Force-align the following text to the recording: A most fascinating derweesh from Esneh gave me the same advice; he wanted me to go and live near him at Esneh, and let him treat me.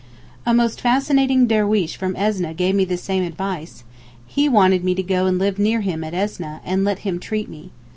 A 0.47 0.53
most 0.55 0.81
fascinating 0.81 1.47
derweesh 1.47 1.95
from 1.95 2.15
Esneh 2.15 2.55
gave 2.55 2.73
me 2.73 2.85
the 2.85 2.97
same 2.97 3.21
advice; 3.23 3.83
he 4.25 4.49
wanted 4.49 4.83
me 4.83 4.95
to 4.95 5.03
go 5.03 5.27
and 5.27 5.37
live 5.37 5.59
near 5.59 5.81
him 5.81 6.03
at 6.03 6.15
Esneh, 6.15 6.59
and 6.65 6.83
let 6.83 6.99
him 7.05 7.19
treat 7.19 7.47
me. 7.47 7.69